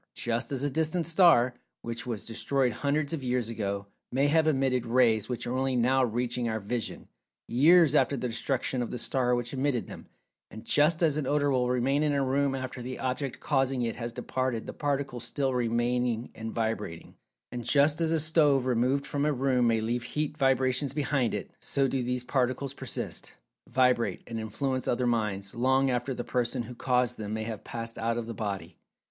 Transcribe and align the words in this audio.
Just 0.15 0.51
as 0.51 0.63
a 0.63 0.69
distant 0.71 1.05
star, 1.05 1.53
which 1.83 2.07
was 2.07 2.25
destroyed 2.25 2.73
hundreds 2.73 3.13
of 3.13 3.23
years 3.23 3.51
ago, 3.51 3.85
may 4.11 4.25
have 4.29 4.47
emitted 4.47 4.87
rays 4.87 5.29
which 5.29 5.45
are 5.45 5.55
only 5.55 5.75
now 5.75 6.03
reaching 6.03 6.49
our 6.49 6.59
vision, 6.59 7.07
years 7.47 7.93
after 7.95 8.17
the 8.17 8.27
destruction 8.27 8.81
of 8.81 8.89
the 8.89 8.97
star 8.97 9.35
which 9.35 9.53
emitted 9.53 9.85
them—and 9.85 10.65
just 10.65 11.03
as 11.03 11.17
an 11.17 11.27
odor 11.27 11.51
will 11.51 11.69
remain 11.69 12.01
in 12.01 12.13
a 12.13 12.23
room 12.25 12.55
after 12.55 12.81
the 12.81 12.97
object 12.97 13.39
causing 13.39 13.83
it 13.83 13.95
has 13.95 14.11
departed 14.11 14.65
the 14.65 14.73
particles 14.73 15.23
still 15.23 15.53
remaining 15.53 16.31
and 16.33 16.51
vibrating—and 16.51 17.63
just 17.63 18.01
as 18.01 18.11
a 18.11 18.19
stove 18.19 18.65
removed 18.65 19.05
from 19.05 19.23
a 19.23 19.31
room 19.31 19.67
may 19.67 19.81
leave 19.81 20.01
heat 20.01 20.35
vibrations 20.35 20.93
behind 20.93 21.35
it—so 21.35 21.87
do 21.87 22.01
these 22.01 22.23
particles 22.23 22.73
persist, 22.73 23.35
vibrate, 23.69 24.23
and 24.25 24.39
influence 24.39 24.87
other 24.87 25.05
minds, 25.05 25.53
long 25.53 25.91
after 25.91 26.11
the 26.15 26.23
person 26.23 26.63
who 26.63 26.73
caused 26.73 27.17
them 27.19 27.35
may 27.35 27.43
have 27.43 27.63
passed 27.63 27.99
out 27.99 28.17
of 28.17 28.25
the 28.25 28.33
body. 28.33 28.79